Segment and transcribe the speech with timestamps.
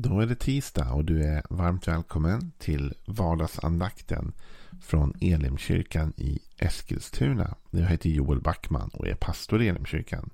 [0.00, 4.32] Då är det tisdag och du är varmt välkommen till vardagsandakten
[4.80, 7.54] från Elimkyrkan i Eskilstuna.
[7.70, 10.30] Jag heter Joel Backman och är pastor i Elimkyrkan.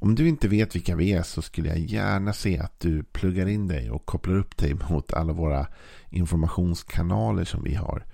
[0.00, 3.46] Om du inte vet vilka vi är så skulle jag gärna se att du pluggar
[3.46, 5.66] in dig och kopplar upp dig mot alla våra
[6.08, 8.04] informationskanaler som vi har.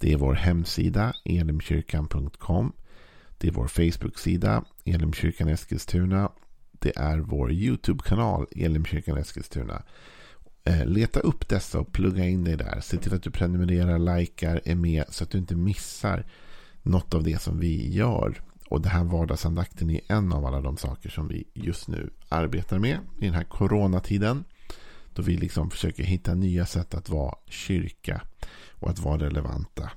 [0.00, 2.72] Det är vår hemsida elimkyrkan.com.
[3.38, 6.32] Det är vår Facebook-sida Elimkyrkan Eskilstuna.
[6.72, 9.82] Det är vår YouTube-kanal Elimkyrkan Eskilstuna.
[10.64, 12.80] Eh, leta upp dessa och plugga in dig där.
[12.80, 16.26] Se till att du prenumererar, likar, är med så att du inte missar
[16.82, 18.40] något av det som vi gör.
[18.68, 22.78] Och det här vardagsandakten är en av alla de saker som vi just nu arbetar
[22.78, 24.44] med i den här coronatiden.
[25.14, 28.22] Då vi liksom försöker hitta nya sätt att vara kyrka
[28.70, 29.90] och att vara relevanta.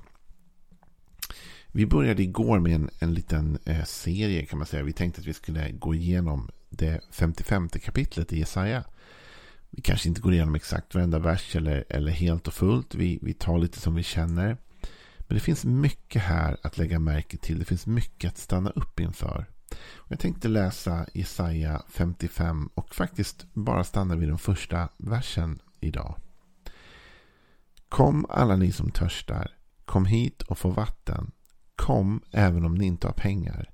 [1.72, 4.82] Vi började igår med en, en liten eh, serie kan man säga.
[4.82, 8.84] Vi tänkte att vi skulle gå igenom det 55 kapitlet i Jesaja.
[9.70, 12.94] Vi kanske inte går igenom exakt varenda vers eller, eller helt och fullt.
[12.94, 14.56] Vi, vi tar lite som vi känner.
[15.18, 17.58] Men det finns mycket här att lägga märke till.
[17.58, 19.46] Det finns mycket att stanna upp inför.
[20.08, 26.20] Jag tänkte läsa Jesaja 55 och faktiskt bara stanna vid den första versen idag.
[27.88, 29.56] Kom alla ni som törstar.
[29.84, 31.30] Kom hit och få vatten.
[31.76, 33.70] Kom även om ni inte har pengar.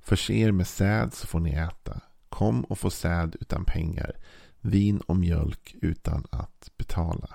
[0.00, 2.00] Förse er med säd så får ni äta.
[2.28, 4.16] Kom och få säd utan pengar
[4.62, 7.28] vin och mjölk utan att betala.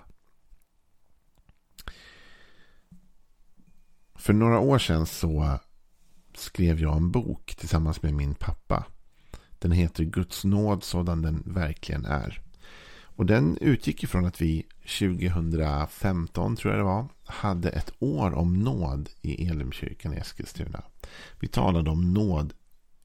[4.16, 5.59] För några år sedan så
[6.36, 8.86] skrev jag en bok tillsammans med min pappa.
[9.59, 12.42] Den heter Guds nåd sådan den verkligen är.
[13.17, 14.66] Och den utgick ifrån att vi
[15.00, 20.84] 2015 tror jag det var hade ett år om nåd i Elimkyrkan i Eskilstuna.
[21.39, 22.53] Vi talade om nåd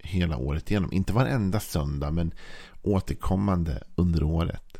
[0.02, 0.92] hela året igenom.
[0.92, 2.34] Inte varenda söndag men
[2.82, 4.78] återkommande under året.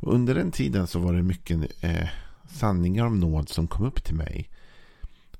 [0.00, 2.08] Och under den tiden så var det mycket eh,
[2.48, 4.50] sanningar om nåd som kom upp till mig.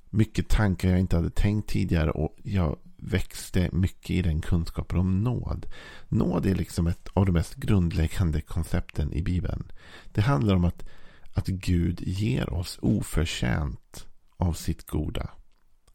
[0.09, 5.23] Mycket tankar jag inte hade tänkt tidigare och jag växte mycket i den kunskapen om
[5.23, 5.65] nåd.
[6.07, 9.71] Nåd är liksom ett av de mest grundläggande koncepten i Bibeln.
[10.13, 10.85] Det handlar om att,
[11.33, 14.07] att Gud ger oss oförtjänt
[14.37, 15.29] av sitt goda.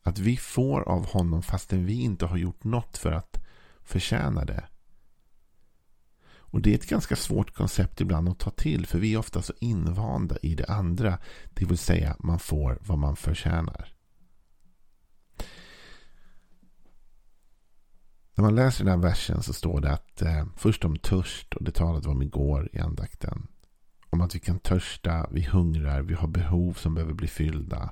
[0.07, 3.45] Att vi får av honom fastän vi inte har gjort något för att
[3.83, 4.65] förtjäna det.
[6.55, 8.87] Och det är ett ganska svårt koncept ibland att ta till.
[8.87, 11.19] För vi är ofta så invanda i det andra.
[11.55, 13.95] Det vill säga man får vad man förtjänar.
[18.35, 21.65] När man läser den här versen så står det att eh, först om törst och
[21.65, 23.47] det talade vi om igår i andakten.
[24.11, 27.91] Om att vi kan törsta, vi hungrar, vi har behov som behöver bli fyllda.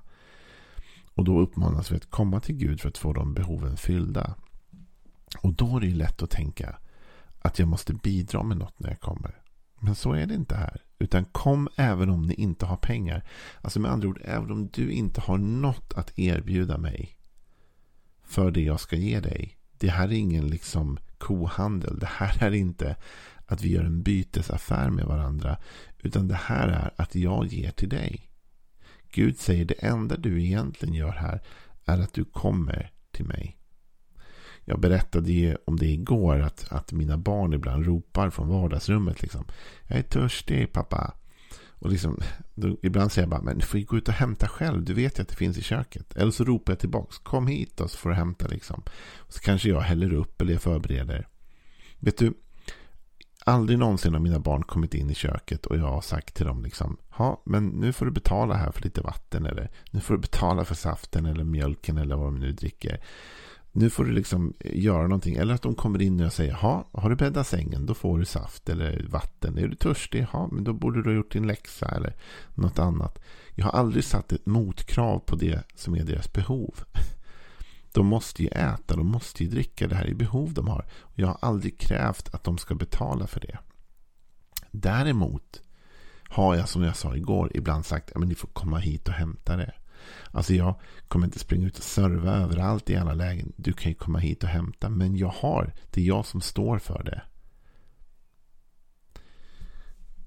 [1.15, 4.35] Och då uppmanas vi att komma till Gud för att få de behoven fyllda.
[5.43, 6.79] Och då är det lätt att tänka
[7.43, 9.43] att jag måste bidra med något när jag kommer.
[9.81, 10.83] Men så är det inte här.
[10.99, 13.25] Utan kom även om ni inte har pengar.
[13.61, 17.17] Alltså med andra ord, även om du inte har något att erbjuda mig
[18.25, 19.57] för det jag ska ge dig.
[19.79, 21.99] Det här är ingen liksom kohandel.
[21.99, 22.97] Det här är inte
[23.47, 25.59] att vi gör en bytesaffär med varandra.
[25.99, 28.29] Utan det här är att jag ger till dig.
[29.13, 31.41] Gud säger det enda du egentligen gör här
[31.85, 33.59] är att du kommer till mig.
[34.65, 39.23] Jag berättade ju om det igår att, att mina barn ibland ropar från vardagsrummet.
[39.23, 39.45] Liksom,
[39.89, 41.15] jag är törstig pappa.
[41.83, 42.21] Och liksom,
[42.55, 44.85] då, ibland säger jag bara, men du får ju gå ut och hämta själv.
[44.85, 46.17] Du vet ju att det finns i köket.
[46.17, 48.49] Eller så ropar jag tillbaka, kom hit då så får du hämta.
[48.49, 48.83] Liksom.
[49.19, 51.29] Och så kanske jag häller upp eller jag förbereder.
[51.99, 52.35] Vet du,
[53.45, 56.63] aldrig någonsin har mina barn kommit in i köket och jag har sagt till dem
[56.63, 60.21] liksom, ja, men nu får du betala här för lite vatten eller nu får du
[60.21, 63.01] betala för saften eller mjölken eller vad de nu dricker
[63.73, 65.35] nu får du liksom eh, göra någonting.
[65.35, 68.25] Eller att de kommer in och säger, ja har du bäddat sängen, då får du
[68.25, 69.59] saft eller vatten.
[69.59, 72.17] Är du törstig, ja, men då borde du ha gjort din läxa eller
[72.55, 73.19] något annat.
[73.55, 76.75] Jag har aldrig satt ett motkrav på det som är deras behov.
[77.93, 79.89] De måste ju äta, de måste ju dricka.
[79.89, 80.87] Det här är behov de har.
[81.15, 83.59] Jag har aldrig krävt att de ska betala för det.
[84.71, 85.63] Däremot
[86.29, 89.57] har jag, som jag sa igår, ibland sagt att ni får komma hit och hämta
[89.57, 89.73] det.
[90.31, 93.53] Alltså jag kommer inte springa ut och serva överallt i alla lägen.
[93.57, 94.89] Du kan ju komma hit och hämta.
[94.89, 95.73] Men jag har.
[95.91, 97.23] Det är jag som står för det.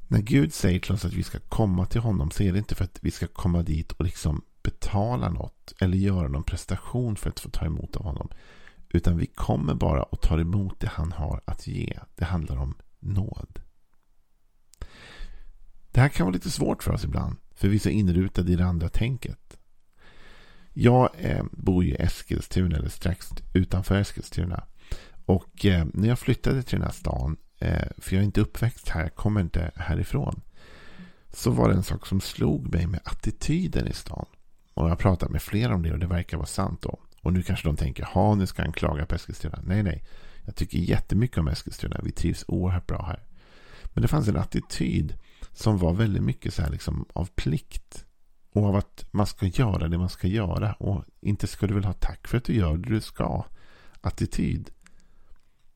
[0.07, 2.75] När Gud säger till oss att vi ska komma till honom så är det inte
[2.75, 7.29] för att vi ska komma dit och liksom betala något eller göra någon prestation för
[7.29, 8.29] att få ta emot av honom.
[8.89, 11.99] Utan vi kommer bara och tar emot det han har att ge.
[12.15, 13.59] Det handlar om nåd.
[15.91, 17.35] Det här kan vara lite svårt för oss ibland.
[17.55, 19.57] För vi är så inrutade i det andra tänket.
[20.73, 24.63] Jag eh, bor i Eskilstuna, eller strax utanför Eskilstuna.
[25.25, 28.89] Och eh, när jag flyttade till den här stan eh, för jag är inte uppväxt
[28.89, 30.41] här, jag kommer inte härifrån.
[31.33, 34.25] Så var det en sak som slog mig med attityden i stan.
[34.75, 36.99] Och jag har pratat med flera om det och det verkar vara sant då.
[37.21, 39.59] Och nu kanske de tänker, ha nu ska han klaga på Eskilstuna.
[39.63, 40.03] Nej, nej.
[40.45, 41.99] Jag tycker jättemycket om Eskilstuna.
[42.03, 43.23] Vi trivs oerhört bra här.
[43.83, 45.17] Men det fanns en attityd
[45.53, 48.05] som var väldigt mycket så här liksom av plikt.
[48.51, 50.73] Och av att man ska göra det man ska göra.
[50.73, 53.45] Och inte ska du väl ha tack för att du gör det du ska.
[54.01, 54.69] Attityd.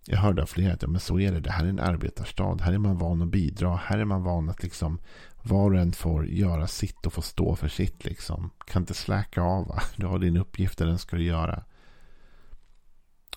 [0.05, 1.39] Jag hörde av flera att ja, men så är det.
[1.39, 2.61] Det här är en arbetarstad.
[2.61, 3.75] Här är man van att bidra.
[3.75, 4.99] Här är man van att liksom
[5.41, 8.05] var och en får göra sitt och få stå för sitt.
[8.05, 8.49] Liksom.
[8.67, 9.67] Kan inte släcka av.
[9.67, 9.81] Va?
[9.95, 11.63] Du har din uppgift och den ska du göra.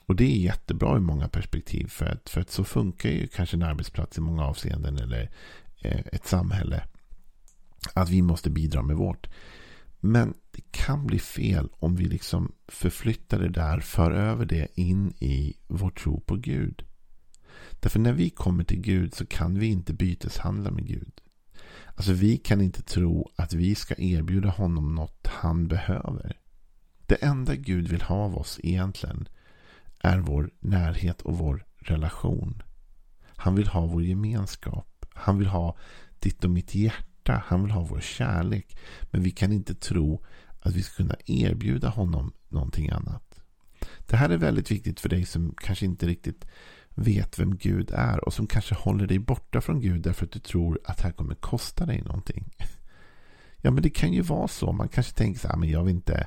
[0.06, 1.88] Och det är jättebra i många perspektiv.
[1.88, 4.98] För att, för att så funkar ju kanske en arbetsplats i många avseenden.
[4.98, 5.30] Eller
[5.80, 6.84] eh, ett samhälle.
[7.94, 9.28] Att vi måste bidra med vårt.
[10.00, 15.14] Men det kan bli fel om vi liksom förflyttar det där, för över det in
[15.18, 16.84] i vår tro på Gud.
[17.80, 21.21] Därför när vi kommer till Gud så kan vi inte byteshandla med Gud.
[21.94, 26.36] Alltså vi kan inte tro att vi ska erbjuda honom något han behöver.
[27.06, 29.28] Det enda Gud vill ha av oss egentligen
[30.00, 32.62] är vår närhet och vår relation.
[33.24, 35.06] Han vill ha vår gemenskap.
[35.14, 35.76] Han vill ha
[36.18, 37.42] ditt och mitt hjärta.
[37.46, 38.78] Han vill ha vår kärlek.
[39.02, 40.24] Men vi kan inte tro
[40.60, 43.42] att vi ska kunna erbjuda honom någonting annat.
[44.06, 46.46] Det här är väldigt viktigt för dig som kanske inte riktigt
[46.94, 50.38] vet vem Gud är och som kanske håller dig borta från Gud därför att du
[50.38, 52.50] tror att det här kommer kosta dig någonting.
[53.56, 54.72] Ja, men det kan ju vara så.
[54.72, 56.26] Man kanske tänker så här, men jag vill inte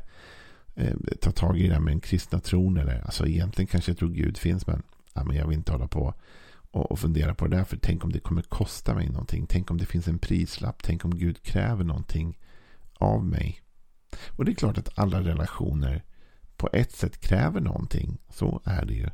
[0.76, 2.78] eh, ta tag i det här med den kristna tron.
[2.78, 4.84] Eller, alltså egentligen kanske jag tror Gud finns, men,
[5.14, 6.14] ja, men jag vill inte hålla på
[6.72, 7.64] och, och fundera på det där.
[7.64, 9.48] För tänk om det kommer kosta mig någonting.
[9.48, 10.84] Tänk om det finns en prislapp.
[10.84, 12.38] Tänk om Gud kräver någonting
[12.94, 13.62] av mig.
[14.28, 16.04] Och det är klart att alla relationer
[16.58, 18.18] på ett sätt kräver någonting.
[18.30, 19.10] Så är det ju.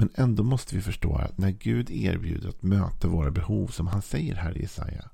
[0.00, 4.02] Men ändå måste vi förstå att när Gud erbjuder att möta våra behov som han
[4.02, 5.10] säger här i Jesaja.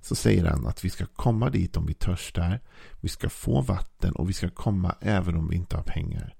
[0.00, 2.60] Så säger han att vi ska komma dit om vi törstar.
[3.00, 6.34] Vi ska få vatten och vi ska komma även om vi inte har pengar.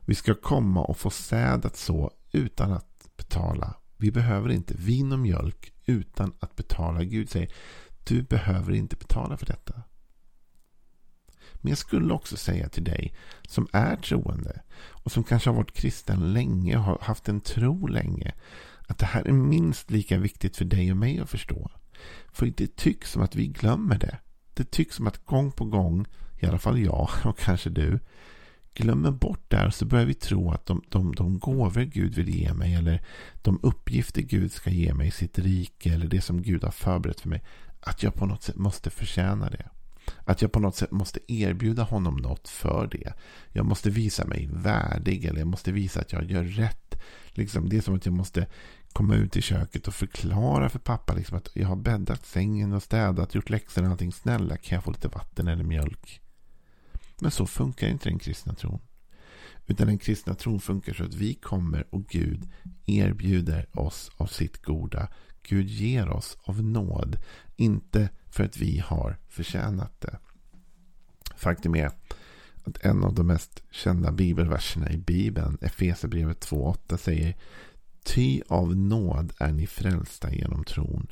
[0.00, 3.74] Vi ska komma och få säd att så utan att betala.
[3.96, 7.04] Vi behöver inte vin och mjölk utan att betala.
[7.04, 7.52] Gud säger
[8.04, 9.82] du behöver inte betala för detta.
[11.64, 13.14] Men jag skulle också säga till dig
[13.48, 17.86] som är troende och som kanske har varit kristen länge och har haft en tro
[17.86, 18.32] länge.
[18.86, 21.70] Att det här är minst lika viktigt för dig och mig att förstå.
[22.32, 24.18] För det tycks som att vi glömmer det.
[24.54, 26.06] Det tycks som att gång på gång,
[26.38, 27.98] i alla fall jag och kanske du,
[28.74, 32.28] glömmer bort det här så börjar vi tro att de, de, de gåvor Gud vill
[32.28, 33.02] ge mig eller
[33.42, 37.20] de uppgifter Gud ska ge mig i sitt rike eller det som Gud har förberett
[37.20, 37.42] för mig,
[37.80, 39.68] att jag på något sätt måste förtjäna det.
[40.24, 43.12] Att jag på något sätt måste erbjuda honom något för det.
[43.52, 47.02] Jag måste visa mig värdig eller jag måste visa att jag gör rätt.
[47.26, 48.46] Liksom, det är som att jag måste
[48.92, 52.82] komma ut i köket och förklara för pappa liksom, att jag har bäddat sängen och
[52.82, 54.12] städat, gjort läxorna och allting.
[54.12, 56.20] Snälla, kan jag få lite vatten eller mjölk?
[57.20, 58.80] Men så funkar inte den kristna tron.
[59.66, 62.48] Utan den kristna tron funkar så att vi kommer och Gud
[62.86, 65.08] erbjuder oss av sitt goda.
[65.42, 67.16] Gud ger oss av nåd.
[67.56, 70.18] Inte för att vi har förtjänat det.
[71.36, 71.90] Faktum är
[72.64, 77.36] att en av de mest kända bibelverserna i Bibeln, Efesierbrevet 2.8 säger
[78.04, 81.06] Ty av nåd är ni frälsta genom tron.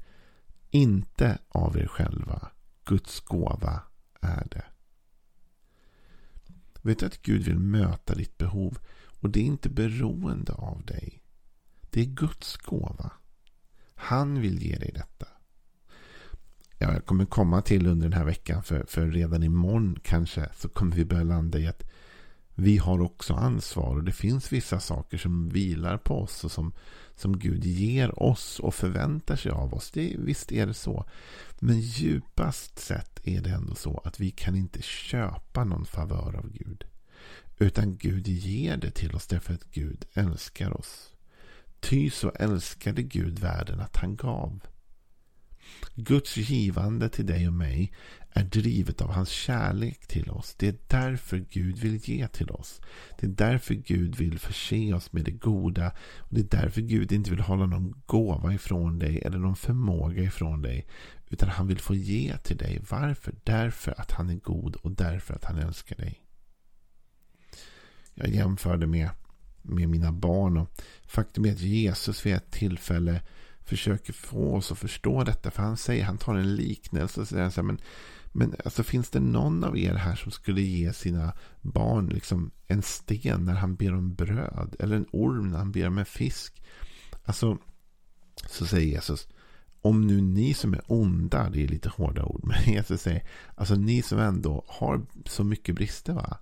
[0.71, 2.49] Inte av er själva.
[2.85, 3.83] Guds gåva
[4.21, 4.65] är det.
[6.83, 8.79] Vet du att Gud vill möta ditt behov
[9.21, 11.23] och det är inte beroende av dig.
[11.91, 13.11] Det är Guds gåva.
[13.95, 15.27] Han vill ge dig detta
[16.83, 18.63] jag kommer komma till under den här veckan.
[18.63, 21.83] För, för redan imorgon kanske så kommer vi börja landa i att
[22.55, 23.97] vi har också ansvar.
[23.97, 26.45] Och det finns vissa saker som vilar på oss.
[26.45, 26.73] Och som,
[27.15, 29.91] som Gud ger oss och förväntar sig av oss.
[29.91, 31.05] Det, visst är det så.
[31.59, 36.51] Men djupast sett är det ändå så att vi kan inte köpa någon favör av
[36.53, 36.85] Gud.
[37.59, 41.13] Utan Gud ger det till oss därför att Gud älskar oss.
[41.81, 44.61] Ty så älskade Gud världen att han gav.
[45.95, 47.93] Guds givande till dig och mig
[48.35, 50.55] är drivet av hans kärlek till oss.
[50.59, 52.81] Det är därför Gud vill ge till oss.
[53.21, 55.93] Det är därför Gud vill förse oss med det goda.
[56.19, 60.23] Och Det är därför Gud inte vill hålla någon gåva ifrån dig eller någon förmåga
[60.23, 60.87] ifrån dig.
[61.29, 62.83] Utan han vill få ge till dig.
[62.91, 63.35] Varför?
[63.45, 66.23] Därför att han är god och därför att han älskar dig.
[68.15, 69.11] Jag jämförde med,
[69.63, 70.57] med mina barn.
[70.57, 73.23] och Faktum är att Jesus vid ett tillfälle
[73.65, 75.51] försöker få oss att förstå detta.
[75.51, 77.79] För han säger, han tar en liknelse och säger så här, men,
[78.33, 82.83] men alltså, finns det någon av er här som skulle ge sina barn liksom en
[82.83, 84.77] sten när han ber om bröd?
[84.79, 86.63] Eller en orm när han ber om en fisk?
[87.25, 87.59] Alltså,
[88.49, 89.29] Så säger Jesus.
[89.81, 93.75] Om nu ni som är onda, det är lite hårda ord, men Jesus säger, alltså
[93.75, 96.39] ni som ändå har så mycket brister va?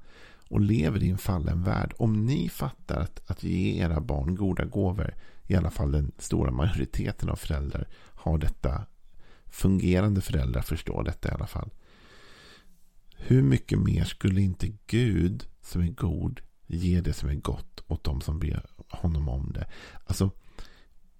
[0.49, 1.95] Och lever i en fallen värld.
[1.99, 5.15] Om ni fattar att, att ge era barn goda gåvor,
[5.50, 8.87] i alla fall den stora majoriteten av föräldrar har detta,
[9.47, 11.71] fungerande föräldrar förstår detta i alla fall.
[13.16, 18.04] Hur mycket mer skulle inte Gud som är god ge det som är gott åt
[18.04, 19.66] dem som ber honom om det?
[20.04, 20.30] Alltså,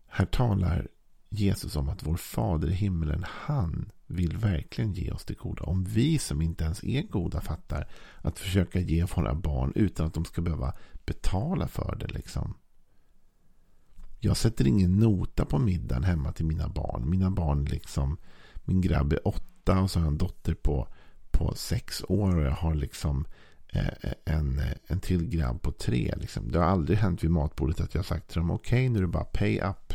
[0.06, 0.88] här talar
[1.28, 5.62] Jesus om att vår fader i himlen, han vill verkligen ge oss det goda.
[5.62, 10.14] Om vi som inte ens är goda fattar att försöka ge våra barn utan att
[10.14, 10.72] de ska behöva
[11.04, 12.06] betala för det.
[12.06, 12.54] liksom.
[14.21, 17.11] Jag sätter ingen nota på middagen hemma till mina barn.
[17.11, 18.17] Mina barn liksom,
[18.65, 20.89] min grabb är åtta och så har jag en dotter på,
[21.31, 23.27] på sex år och jag har liksom
[23.69, 26.15] eh, en, eh, en till grabb på tre.
[26.17, 26.50] Liksom.
[26.50, 28.99] Det har aldrig hänt vid matbordet att jag har sagt till dem okej okay, nu
[28.99, 29.93] är det bara pay up.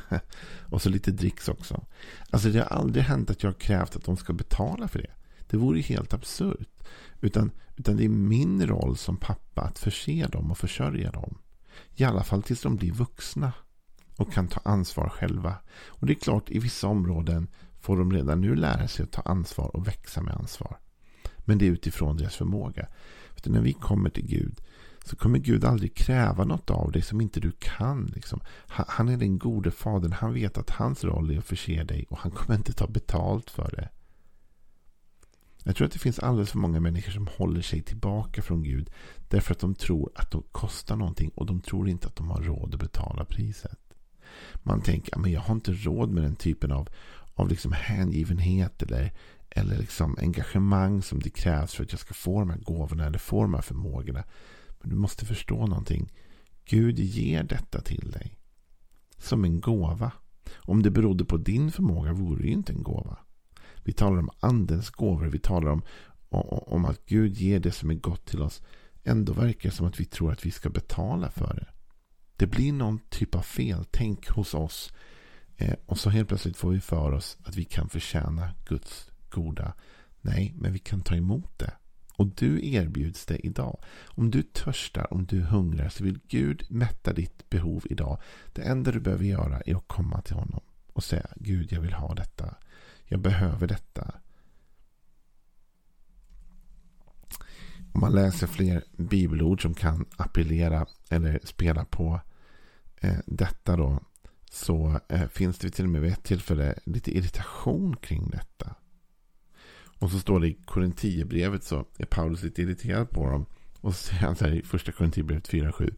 [0.70, 1.84] och så lite dricks också.
[2.30, 5.10] Alltså det har aldrig hänt att jag har krävt att de ska betala för det.
[5.46, 6.68] Det vore ju helt absurt.
[7.20, 11.38] Utan, utan det är min roll som pappa att förse dem och försörja dem.
[11.94, 13.52] I alla fall tills de blir vuxna.
[14.16, 15.54] Och kan ta ansvar själva.
[15.86, 17.48] Och det är klart, i vissa områden
[17.80, 20.78] får de redan nu lära sig att ta ansvar och växa med ansvar.
[21.38, 22.88] Men det är utifrån deras förmåga.
[23.36, 24.60] För när vi kommer till Gud
[25.04, 28.04] så kommer Gud aldrig kräva något av dig som inte du kan.
[28.04, 28.40] Liksom.
[28.66, 30.12] Han är den gode fadern.
[30.12, 33.50] Han vet att hans roll är att förse dig och han kommer inte ta betalt
[33.50, 33.88] för det.
[35.64, 38.90] Jag tror att det finns alldeles för många människor som håller sig tillbaka från Gud
[39.28, 42.42] därför att de tror att de kostar någonting och de tror inte att de har
[42.42, 43.78] råd att betala priset.
[44.62, 46.88] Man tänker att jag har inte råd med den typen av,
[47.34, 49.12] av liksom hängivenhet eller,
[49.50, 53.18] eller liksom engagemang som det krävs för att jag ska få de här gåvorna eller
[53.18, 54.24] få de här förmågorna.
[54.80, 56.12] Men du måste förstå någonting.
[56.64, 58.38] Gud ger detta till dig.
[59.18, 60.12] Som en gåva.
[60.54, 63.18] Om det berodde på din förmåga vore det ju inte en gåva.
[63.84, 65.26] Vi talar om andens gåvor.
[65.26, 65.82] Vi talar om,
[66.66, 68.62] om att Gud ger det som är gott till oss.
[69.04, 71.66] Ändå verkar det som att vi tror att vi ska betala för det.
[72.36, 74.92] Det blir någon typ av feltänk hos oss.
[75.56, 79.72] Eh, och så helt plötsligt får vi för oss att vi kan förtjäna Guds goda.
[80.20, 81.72] Nej, men vi kan ta emot det.
[82.16, 83.80] Och du erbjuds det idag.
[84.04, 88.20] Om du törstar, om du hungrar så vill Gud mätta ditt behov idag.
[88.52, 90.60] Det enda du behöver göra är att komma till honom
[90.92, 92.54] och säga Gud jag vill ha detta.
[93.04, 94.14] Jag behöver detta.
[97.92, 102.20] Om man läser fler bibelord som kan appellera eller spela på
[102.96, 104.00] eh, detta då.
[104.50, 108.74] Så eh, finns det till och med vid ett tillfälle lite irritation kring detta.
[109.98, 113.46] Och så står det i Korintierbrevet så är Paulus lite irriterad på dem.
[113.80, 115.94] Och så säger han så här i första Korintierbrevet 4.7.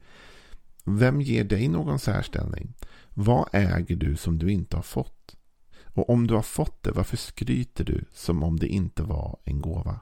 [0.84, 2.75] Vem ger dig någon särställning?
[3.14, 5.13] Vad äger du som du inte har fått?
[5.94, 9.60] Och om du har fått det, varför skryter du som om det inte var en
[9.60, 10.00] gåva?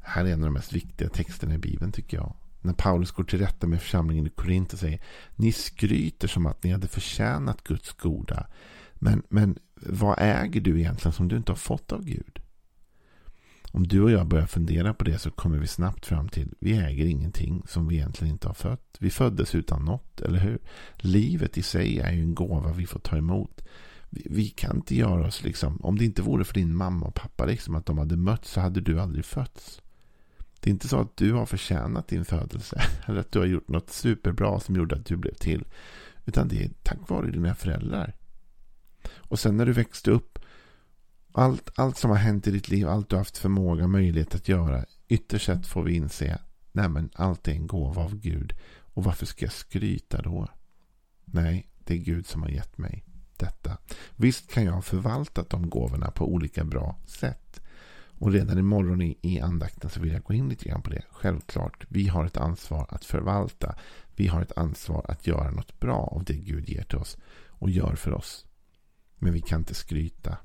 [0.00, 2.34] Här är en av de mest viktiga texterna i Bibeln tycker jag.
[2.60, 5.00] När Paulus går till rätta med församlingen i Korint och säger
[5.36, 8.46] Ni skryter som att ni hade förtjänat Guds goda.
[8.94, 12.40] Men, men vad äger du egentligen som du inte har fått av Gud?
[13.72, 16.78] Om du och jag börjar fundera på det så kommer vi snabbt fram till vi
[16.78, 18.96] äger ingenting som vi egentligen inte har fött.
[18.98, 20.58] Vi föddes utan något, eller hur?
[20.96, 23.64] Livet i sig är ju en gåva vi får ta emot.
[24.16, 27.14] Vi, vi kan inte göra oss liksom, om det inte vore för din mamma och
[27.14, 29.82] pappa liksom att de hade mötts så hade du aldrig fötts.
[30.60, 33.68] Det är inte så att du har förtjänat din födelse eller att du har gjort
[33.68, 35.64] något superbra som gjorde att du blev till.
[36.24, 38.14] Utan det är tack vare dina föräldrar.
[39.14, 40.38] Och sen när du växte upp
[41.32, 44.34] allt, allt som har hänt i ditt liv, allt du har haft förmåga och möjlighet
[44.34, 44.84] att göra.
[45.08, 46.38] Ytterst sett får vi inse.
[46.72, 48.52] Nej men allt är en gåva av Gud.
[48.78, 50.48] Och varför ska jag skryta då?
[51.24, 53.04] Nej, det är Gud som har gett mig
[53.36, 53.78] detta.
[54.16, 57.60] Visst kan jag ha förvaltat de gåvorna på olika bra sätt.
[58.18, 61.02] Och redan imorgon i, i andakten så vill jag gå in lite grann på det.
[61.10, 63.74] Självklart, vi har ett ansvar att förvalta.
[64.16, 67.16] Vi har ett ansvar att göra något bra av det Gud ger till oss
[67.48, 68.46] och gör för oss.
[69.18, 70.36] Men vi kan inte skryta.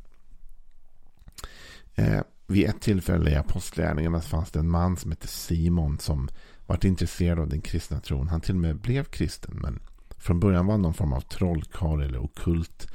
[1.95, 6.29] Eh, vid ett tillfälle i Apostlärningarna fanns det en man som hette Simon som
[6.65, 8.27] var intresserad av den kristna tron.
[8.27, 9.79] Han till och med blev kristen men
[10.21, 12.87] från början var han någon form av trollkarl eller okult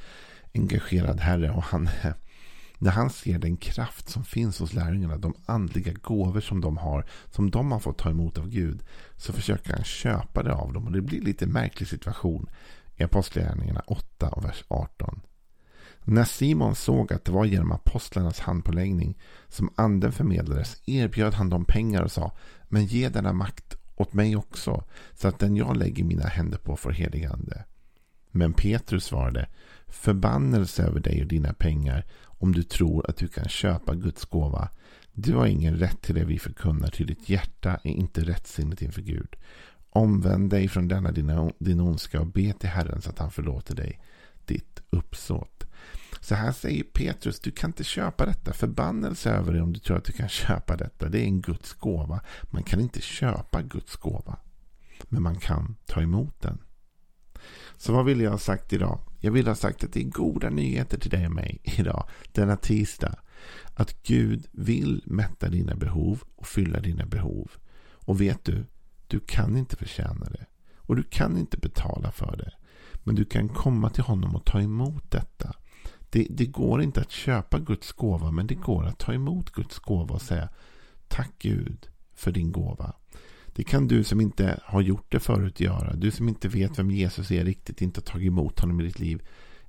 [0.55, 1.51] engagerad herre.
[1.51, 1.89] Och han,
[2.79, 7.07] när han ser den kraft som finns hos lärjungarna, de andliga gåvor som de har,
[7.31, 8.83] som de har fått ta emot av Gud,
[9.17, 10.87] så försöker han köpa det av dem.
[10.87, 12.51] Och det blir lite märklig situation
[12.97, 15.21] i Apostlagärningarna 8 och vers 18.
[16.09, 19.19] När Simon såg att det var genom apostlarnas handpåläggning
[19.49, 22.33] som anden förmedlades erbjöd han dem pengar och sa
[22.69, 24.85] Men ge denna makt åt mig också
[25.15, 27.65] så att den jag lägger mina händer på får helig ande.
[28.31, 29.49] Men Petrus svarade,
[29.87, 34.69] förbannelse över dig och dina pengar om du tror att du kan köpa Guds gåva.
[35.13, 39.03] Du har ingen rätt till det vi förkunnar, ty ditt hjärta är inte rättsinnigt inför
[39.03, 39.37] Gud.
[39.91, 41.13] Omvänd dig från denna
[41.59, 44.01] din ondska och be till Herren så att han förlåter dig
[44.45, 45.66] ditt uppsåt.
[46.27, 48.53] Så här säger Petrus, du kan inte köpa detta.
[48.53, 51.09] Förbannelse över dig om du tror att du kan köpa detta.
[51.09, 52.21] Det är en Guds gåva.
[52.43, 54.39] Man kan inte köpa Guds gåva.
[55.05, 56.59] Men man kan ta emot den.
[57.77, 59.01] Så vad vill jag ha sagt idag?
[59.21, 62.57] Jag vill ha sagt att det är goda nyheter till dig och mig idag, denna
[62.57, 63.19] tisdag.
[63.75, 67.51] Att Gud vill mätta dina behov och fylla dina behov.
[67.93, 68.67] Och vet du,
[69.07, 70.47] du kan inte förtjäna det.
[70.77, 72.53] Och du kan inte betala för det.
[73.05, 75.57] Men du kan komma till honom och ta emot detta.
[76.11, 79.79] Det, det, går inte att köpa Guds gåva, men det går att ta emot Guds
[79.79, 80.49] gåva och säga
[81.09, 82.93] Tack Gud för din gåva.
[83.47, 85.97] Det kan du som inte har gjort det förut göra.
[85.97, 88.99] Du som inte vet vem Jesus är riktigt, inte har tagit emot honom i ditt
[88.99, 89.23] liv.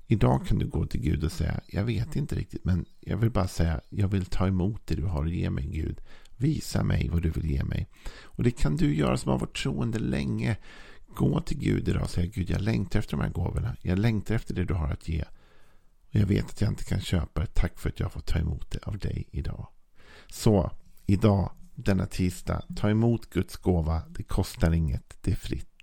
[0.06, 3.30] Idag kan du gå till Gud och säga, jag vet inte riktigt, men jag vill
[3.30, 6.00] bara säga, jag vill ta emot det du har att ge mig Gud.
[6.36, 7.88] Visa mig vad du vill ge mig.
[8.22, 10.56] Och det kan du göra som har varit troende länge.
[11.06, 13.76] Gå till Gud idag och säga, Gud jag längtar efter de här gåvorna.
[13.82, 15.24] Jag längtar efter det du har att ge.
[16.08, 17.46] Och jag vet att jag inte kan köpa det.
[17.54, 19.68] Tack för att jag får ta emot det av dig idag.
[20.28, 20.70] Så,
[21.06, 22.62] idag denna tisdag.
[22.76, 24.02] Ta emot Guds gåva.
[24.08, 25.18] Det kostar inget.
[25.20, 25.77] Det är fritt.